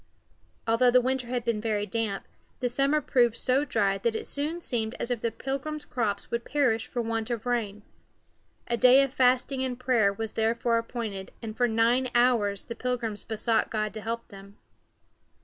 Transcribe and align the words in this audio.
Although 0.65 0.89
the 0.89 0.99
winter 0.99 1.27
had 1.27 1.43
been 1.45 1.61
very 1.61 1.85
damp, 1.85 2.25
the 2.59 2.67
summer 2.67 3.01
proved 3.01 3.35
so 3.37 3.63
dry 3.63 3.99
that 3.99 4.15
it 4.15 4.25
soon 4.25 4.59
seemed 4.59 4.95
as 4.99 5.11
if 5.11 5.21
the 5.21 5.29
Pilgrims' 5.29 5.85
crops 5.85 6.31
would 6.31 6.43
perish 6.43 6.87
for 6.87 7.03
want 7.03 7.29
of 7.29 7.45
rain. 7.45 7.83
A 8.67 8.77
day 8.77 9.03
of 9.03 9.13
fasting 9.13 9.63
and 9.63 9.79
prayer 9.79 10.11
was 10.11 10.31
therefore 10.33 10.79
appointed, 10.79 11.31
and 11.43 11.55
for 11.55 11.67
nine 11.67 12.09
hours 12.15 12.63
the 12.63 12.73
Pilgrims 12.73 13.23
besought 13.23 13.69
God 13.69 13.93
to 13.93 14.01
help 14.01 14.27
them. 14.29 14.57